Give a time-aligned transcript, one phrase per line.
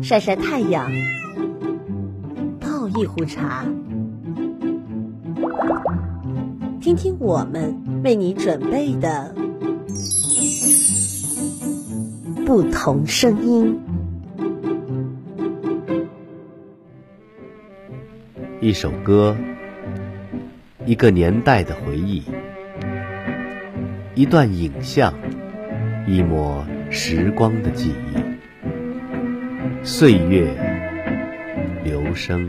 [0.00, 0.90] 晒晒太阳，
[2.58, 3.66] 泡一壶茶，
[6.80, 9.34] 听听我们为你准备的
[12.46, 13.78] 不同声音。
[18.62, 19.36] 一首歌，
[20.86, 22.22] 一个年代的回忆，
[24.14, 25.12] 一段影像，
[26.06, 28.23] 一抹时光的记忆。
[29.86, 30.46] 岁月
[31.84, 32.48] 流声。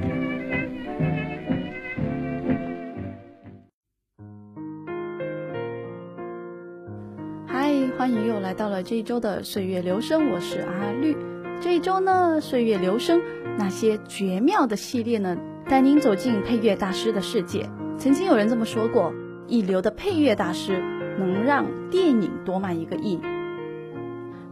[7.45, 11.18] 嗨，欢迎又来到了这一周的岁月流声，我是阿绿。
[11.59, 13.22] 这一周呢，岁月流声
[13.58, 17.70] 那些绝妙的系列呢，带您走进配乐大师的世界。
[17.98, 19.14] 曾经有人这么说过，
[19.48, 20.80] 一流的配乐大师
[21.20, 23.20] 能让电影多卖一个亿。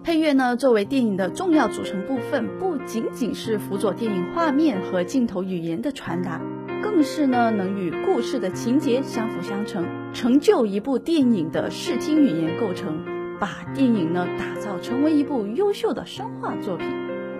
[0.04, 6.42] 配乐呢，作为电影的重要组成部分，不仅仅是辅佐电影画面和镜头语言的传达，
[6.84, 13.06] 更是呢能与故事的情节相辅相成，成就一部电影的视听语言构成，
[13.40, 16.86] 把电影呢打造成为一部优秀的声画作品。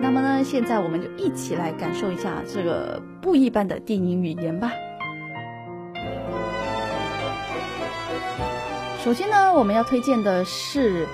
[0.00, 4.72] 那么呢，现在我们就一起来感受一下这个不一般的电影语言吧。
[9.04, 11.06] 首先呢，我们要推荐的是。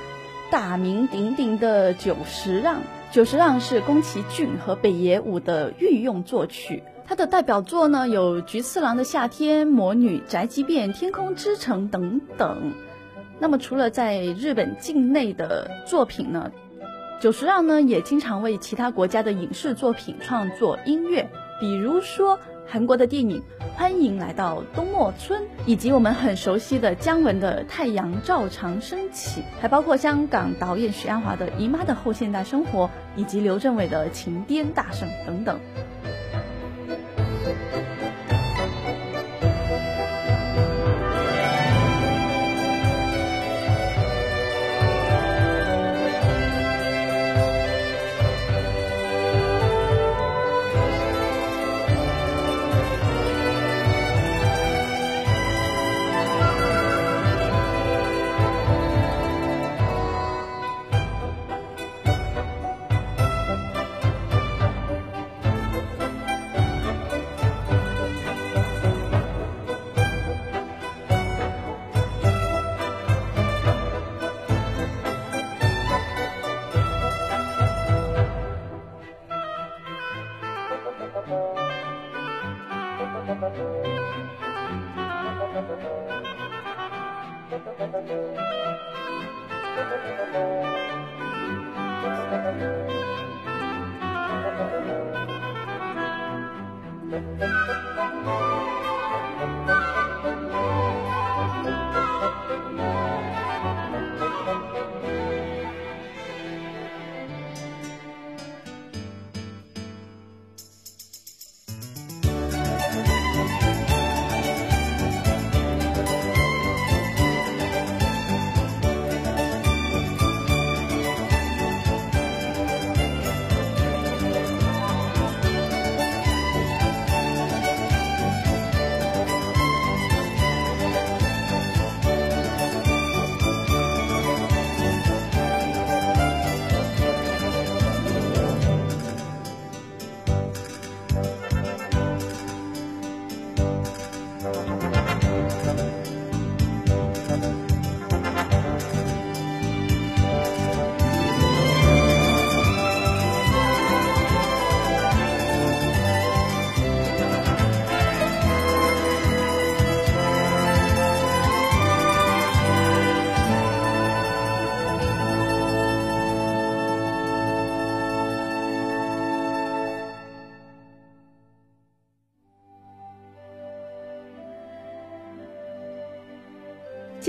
[0.51, 2.81] 大名鼎鼎的久石让，
[3.13, 6.83] 久石让是宫崎骏和北野武的御用作曲。
[7.07, 12.73] 他的代表作呢有《菊次郎的夏天》《魔女宅急便》《天空之城》等等。
[13.39, 16.51] 那么除了在日本境内的作品呢，
[17.21, 22.41] 久石让呢也经常为其他国家的影视作品创作音乐，比如说。
[22.73, 23.43] 韩国的电影
[23.77, 35.59] 《欢迎来到东莫村》，以及我们很熟悉的姜文的《太阳照常升起》，还包括香港导演许鞍华的《姨妈的后现代生活》，以及刘镇伟的《情癫大圣》等等。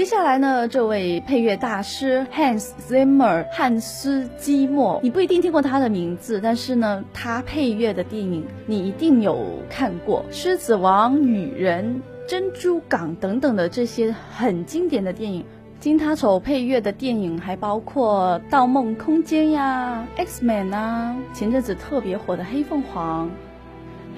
[0.01, 15.45] 接下来呢，这位配乐大师 Hans Zimmer 汉斯基默，你不一定听过他的名字，但是呢，他配乐的电影你一定有看过，《狮子王》《女人》《珍珠港》等等的这些很经典的电影。
[15.79, 23.27] 经他手配乐的电影还包括《盗梦空间》呀，《X Man》啊，前阵子特别火的《黑凤凰》。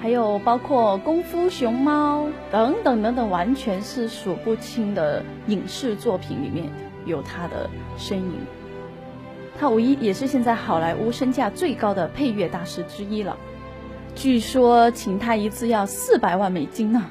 [0.04, 6.68] 还有包括《功夫熊猫》等等等等，完全是数不清的影视作品里面
[7.06, 8.34] 有他的身影。
[9.58, 13.34] 他无疑也是现在好莱坞身价最高的配乐大师之一了。
[14.14, 17.02] 据说请他一次要四百万美金呢。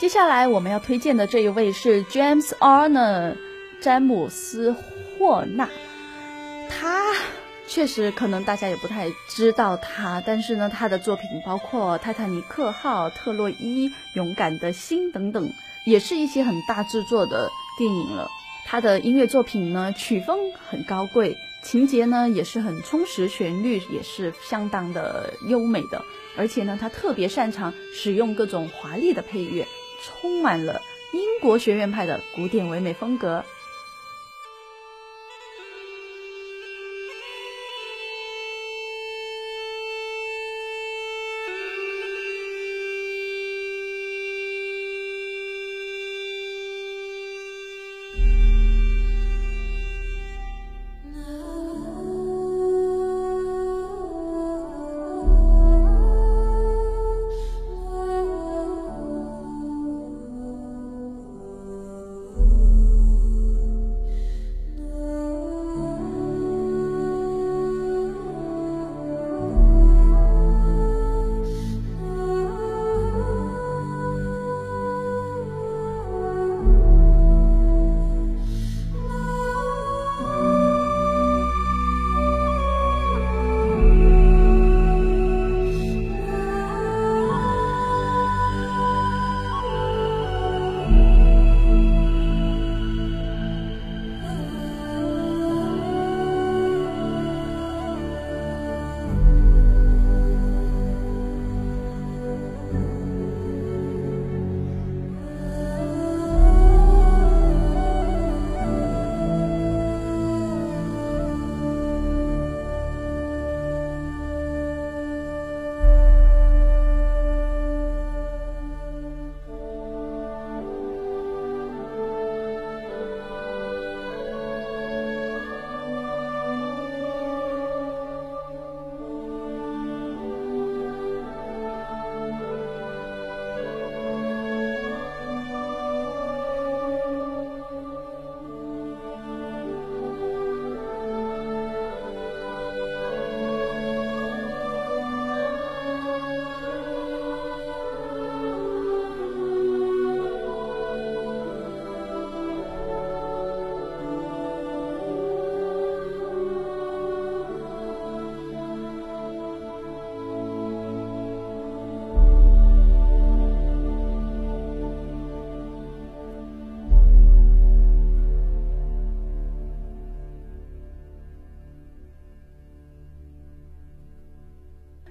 [0.00, 3.36] 接下来我们要推荐的这一位是 James Arner，
[3.82, 4.74] 詹姆斯
[5.18, 5.68] 霍纳。
[6.70, 7.12] 他
[7.68, 15.52] 确实可能大家也不太知道他，但是呢，他的作品包括《泰坦尼克号》《特洛伊》《勇敢的心》等等，
[15.84, 18.30] 也是一些很大制作的电影了。
[18.64, 20.38] 他的音乐作品呢，曲风
[20.70, 26.02] 很高贵，情节呢也是很充实，旋律也是相当的优美的。
[26.38, 29.66] 而且呢，他特别擅长使用各种华丽的配乐。
[30.02, 33.44] 充满了英国学院派的古典唯美风格。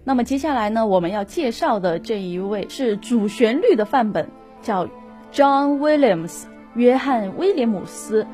[0.10, 4.28] 那么接下来呢，我们要介绍的这一位是主旋律的范本，
[4.60, 4.88] 叫
[5.32, 8.25] John Williams 约翰威廉姆斯。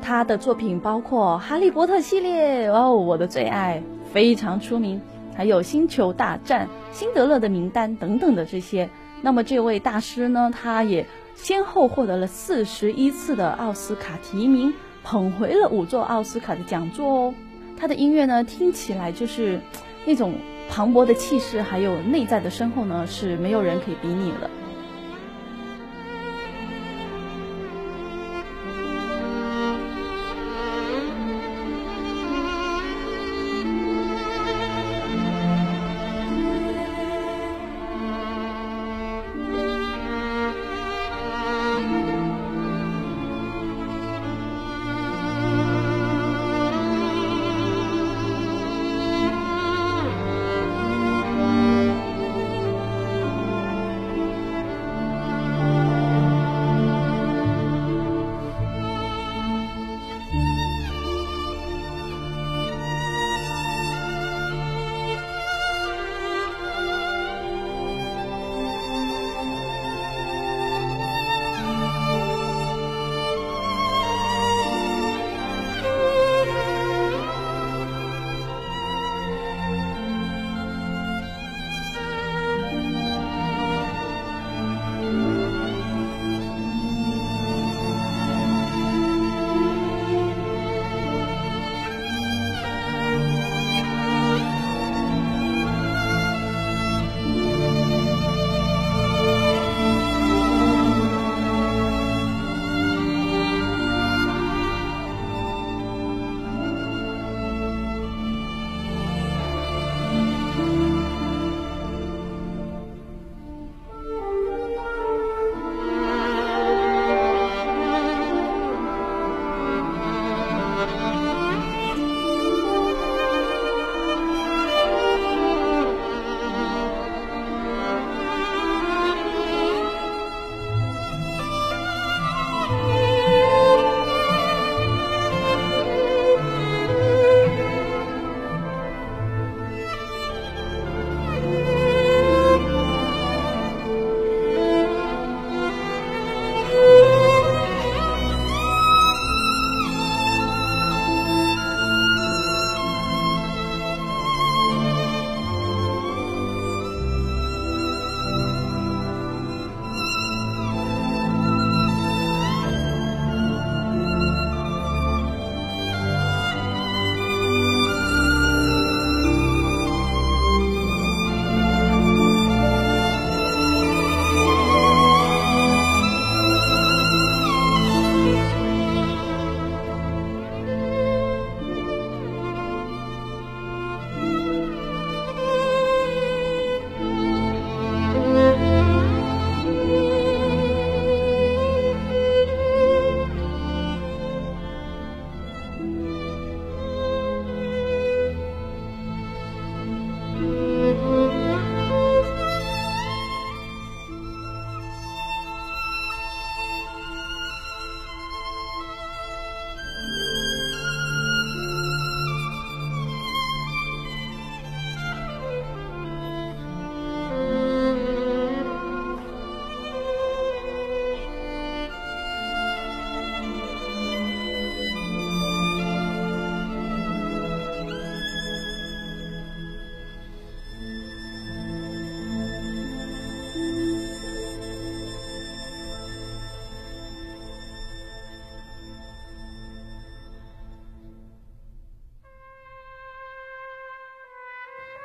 [0.00, 5.00] 他的作品包括《哈利波特》系列哦，我的最爱，非常出名。
[5.34, 8.88] 还有《星球大战》《辛德勒的名单》等等的这些。
[9.20, 14.72] 那么这位大师呢，他也先后获得了四十一次的奥斯卡提名，
[15.02, 17.34] 捧回了五座奥斯卡的讲座哦。
[17.76, 19.58] 他的音乐呢，听起来就是
[20.06, 20.34] 那种
[20.68, 24.50] 磅礴的气势，还有内在的深厚呢，是没有人可以比拟的。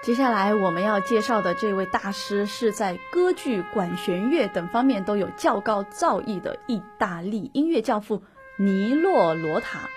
[0.01, 8.23] 接下来我们要介绍的这位大师，是在歌剧、管弦乐等方面都有较高造诣的意大利音乐教父
[8.57, 9.89] 尼洛·罗塔。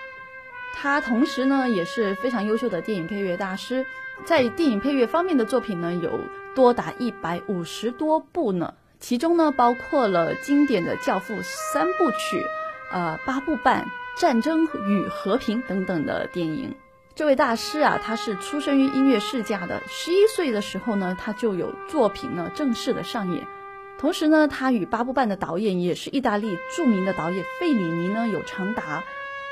[0.75, 3.85] 他同时呢也是非常优秀的电影配乐大师，
[4.25, 6.19] 在电影配乐方面的作品呢有
[6.53, 12.43] 多达一百五十多部呢，其中呢包括了经典的《教父》三部曲、
[12.91, 13.85] 呃八部半、
[14.21, 16.75] 《战争与和平》等等的电影。
[17.15, 19.83] 这位大师啊，他是出生于音乐世家的。
[19.87, 23.45] 十一岁的时候呢，他就有作品呢正式的上演。
[23.99, 29.03] 同时呢，他与八部半的导演也是意大利著名的导演费里尼呢有长达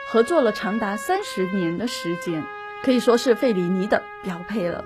[0.08, 2.44] 合作了长达三十年的时间，
[2.84, 4.84] 可以说是费里尼的标配了。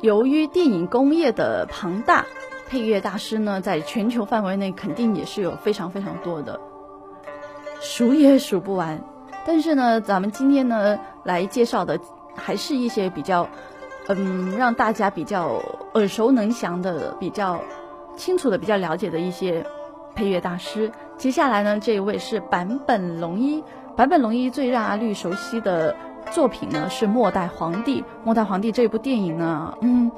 [0.00, 2.24] 由于电影工业的庞大，
[2.68, 6.58] 配乐大师呢，在全球范围内肯定也是有非常非常多的，
[7.82, 9.04] 数也数不完。
[9.44, 12.00] 但是呢，咱们今天呢来介绍的，
[12.34, 13.46] 还是一些比较，
[14.08, 17.60] 嗯，让大家比较耳熟能详的、比较
[18.16, 19.66] 清楚的、比较了解的一些
[20.14, 20.90] 配乐大师。
[21.18, 23.62] 接下来呢，这一位是坂本龙一。
[23.96, 25.94] 坂本龙一最让阿绿熟悉的
[26.30, 28.00] 作品呢是《末代皇帝》。
[28.24, 30.10] 《末代皇帝》这部电影呢，嗯，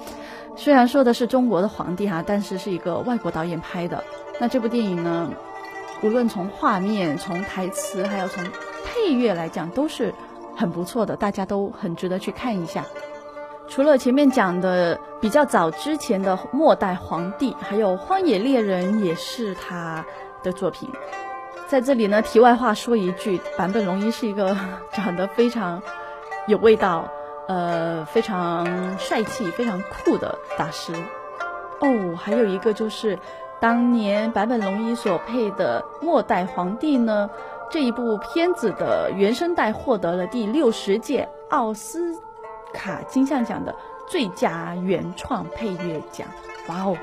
[0.57, 4.03] 虽然说的是中国的皇帝哈，但是是一个外国导演拍的。
[4.41, 5.31] 那这部电影呢，
[6.03, 8.45] 无论从画面、从台词，还有从
[8.85, 10.13] 配乐来讲，都是
[10.57, 12.85] 很不错的，大家都很值得去看一下。
[13.69, 20.05] 除了前面讲的比较早之前的《末代皇帝》，还有《荒野猎人》也是他
[20.43, 20.91] 的作品。
[21.73, 24.55] 在这里呢，题外话说一句，坂本龙一是一个
[24.93, 25.83] 长得非常
[26.47, 27.09] 有味道，
[27.49, 30.93] 呃，非常帅气、非常酷的大师。
[31.81, 33.19] 哦，还有一个就是
[33.59, 37.31] 当年坂本龙一所配的《末代皇帝》呢，
[37.71, 42.15] 这一部片子的原声带获得了第六十届奥斯
[42.75, 43.75] 卡金像奖的
[44.07, 46.29] 最佳原创配乐奖。
[46.69, 46.99] 哇哦！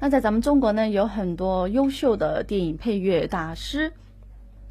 [0.00, 3.92] 那在咱们中国呢，有很多优秀的电影配乐大师。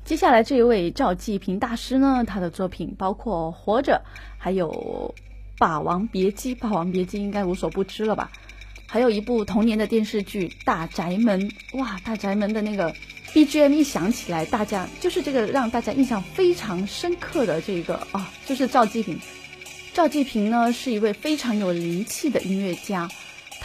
[0.06, 4.02] 接下来这一位赵继平大师呢，他的作品包括《活着》，
[4.38, 5.14] 还有
[5.60, 6.56] 《霸王别姬》。
[6.62, 8.32] 《霸王别姬》应该无所不知了吧？
[8.88, 11.50] 还有一部童年的电视剧《大宅门》。
[11.78, 12.94] 哇，《大宅门》的那个
[13.34, 19.20] BGM 一响起来，大家就是这个让大家印象非常深刻的这个啊，就是赵继平。
[19.94, 23.10] 赵继平呢，是一位非常有灵气的音乐家。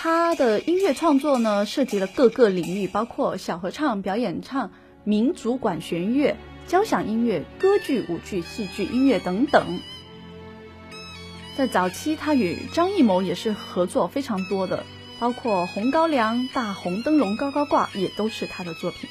[0.03, 4.73] 他的音乐创作呢，涉及了各个领域，包括小合唱、表演唱、
[5.05, 6.37] 民族管弦乐、
[6.67, 9.79] 交响音乐、歌剧、舞剧、戏剧、音乐等等。
[11.57, 14.85] 在早期，他与张艺谋也是合作非常多的，
[15.21, 19.09] 包括《红高粱》《大红灯笼高高挂》也都是他的作品。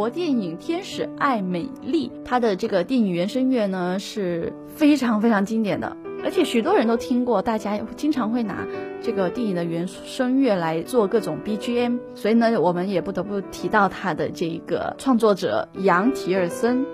[0.00, 8.66] 国电影《天使爱美丽》，它的这个电影原声乐呢是非常非常经典的，而且许多人都听过，大家经常会拿
[9.02, 11.98] 这个电影的原声乐来做各种 BGM。
[12.14, 16.86] 所以呢，我们也不得不提到他的这个创作者杨提尔森。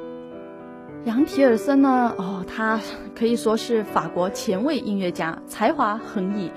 [1.05, 2.81] 杨提尔森呢，哦，他
[3.15, 6.51] 可以说是法国前卫音乐家，才华横溢。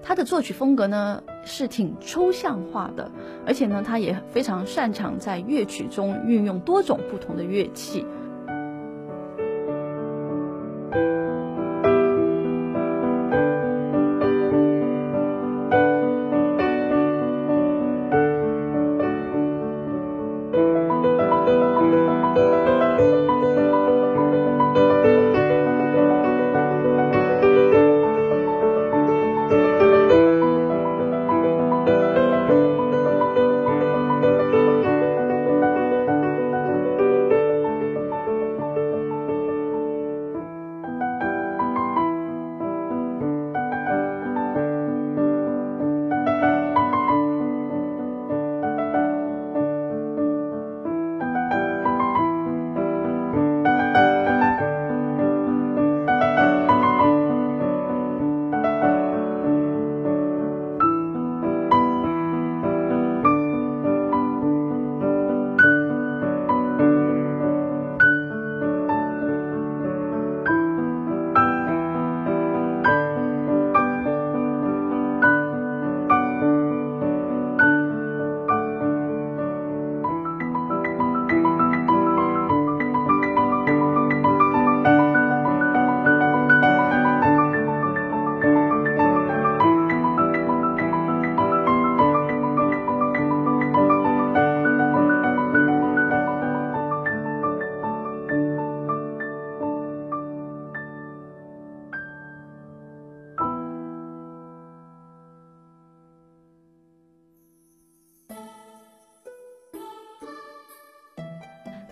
[0.00, 3.10] 他的作曲风格呢是挺抽象化的，
[3.46, 8.06] 而且呢，他也非常擅长在乐曲中运用多种不同的乐器。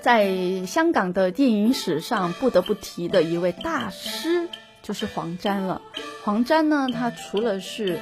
[0.07, 4.49] 在香港的电影史上不得不提的一位大师
[4.81, 5.83] 就是黄沾了。
[6.23, 7.99] 黄沾呢，他除了是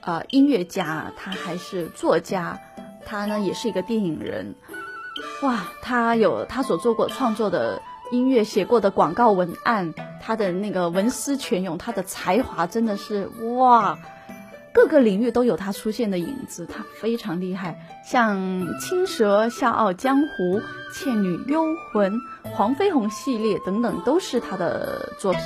[0.00, 2.60] 呃音乐家，他还是作家，
[3.04, 4.54] 他呢也是一个电影人。
[5.42, 9.92] 哇，他有他所做过创作的音乐，写过的广告文案，
[10.22, 13.98] 他的那个文思泉涌，他的才华真的是哇。
[14.78, 17.76] 各个领域都有他出现的影子，他非常厉害。
[18.08, 18.38] 像
[18.80, 20.60] 《青蛇》《笑傲江湖》
[20.94, 22.12] 《倩女幽魂》
[22.54, 25.42] 《黄飞鸿》系列等等，都是他的作品。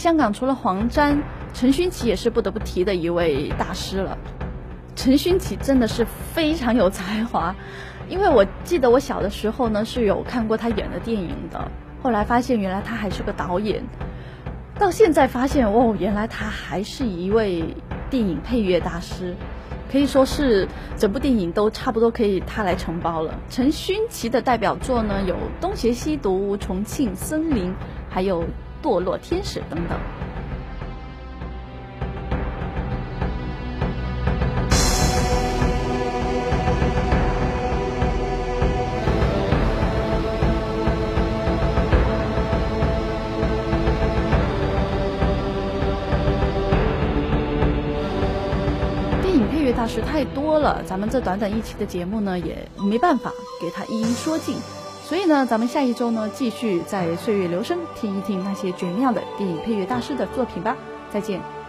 [0.00, 4.16] 香港，除了黄沾，陈勋奇也是不得不提的一位大师了。
[4.96, 7.54] 陈勋奇真的是非常有才华，
[8.08, 11.70] 因为我记得我小的时候呢是有看过他演的电影的，
[12.02, 13.84] 后来发现原来他还是个导演，
[14.78, 17.62] 到现在发现哦，原来他还是一位
[18.08, 19.36] 电影配乐大师，
[19.92, 23.38] 可以说是整部电影都差不多可以他来承包了。
[23.50, 27.66] 陈勋奇的代表作呢有《东邪西毒》《重庆森林》，
[28.08, 28.46] 还有。
[28.82, 29.98] 堕落天使等等。
[49.22, 54.56] 电影配乐大师太多了，咱们这短短一期的节目呢，也没办法给他一一说尽。
[55.10, 60.76] 所以呢，咱们下一周呢，继续在岁月留声听一听那些绝妙的电影配乐大师的作品吧。
[61.12, 61.59] 再见。